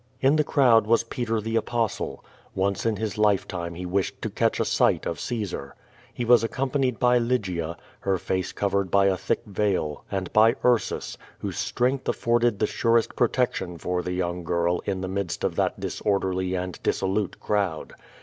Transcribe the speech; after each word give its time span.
In 0.19 0.35
the 0.35 0.43
crowd 0.43 0.87
was 0.87 1.03
Peter 1.03 1.39
the 1.39 1.55
Apostle. 1.55 2.25
Once 2.55 2.87
in 2.87 2.95
his 2.95 3.19
life 3.19 3.47
time 3.47 3.75
he 3.75 3.85
wished 3.85 4.19
to 4.23 4.31
catch 4.31 4.59
a 4.59 4.65
sight 4.65 5.05
of 5.05 5.19
Caesar. 5.19 5.75
He 6.11 6.25
was 6.25 6.43
accompanied 6.43 6.97
by 6.97 7.19
Lygia, 7.19 7.77
her 7.99 8.17
face 8.17 8.51
covered 8.51 8.89
by 8.89 9.05
a 9.05 9.15
thick 9.15 9.41
veil, 9.45 10.03
and 10.09 10.33
by 10.33 10.55
Ursus, 10.65 11.19
whose 11.37 11.59
strength 11.59 12.09
afforded 12.09 12.57
the 12.57 12.65
surest 12.65 13.15
protection 13.15 13.77
for 13.77 14.01
the 14.01 14.13
young 14.13 14.43
girl 14.43 14.79
in 14.85 15.01
the 15.01 15.07
midst 15.07 15.43
of 15.43 15.55
that 15.57 15.79
disorderly 15.79 16.55
and 16.55 16.81
dissolute 16.81 17.39
crowd. 17.39 17.93